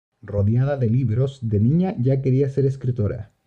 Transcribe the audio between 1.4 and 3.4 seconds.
de niña ya quería ser escritora.